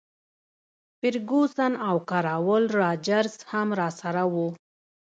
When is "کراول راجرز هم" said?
2.09-3.67